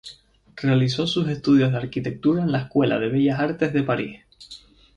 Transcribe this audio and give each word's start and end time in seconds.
Realizó 0.55 1.05
sus 1.05 1.29
estudios 1.29 1.69
de 1.71 1.77
arquitectura 1.77 2.41
en 2.41 2.51
la 2.51 2.61
Escuela 2.61 2.97
de 2.97 3.09
Bellas 3.09 3.39
Artes 3.39 3.71
de 3.71 3.83
París. 3.83 4.19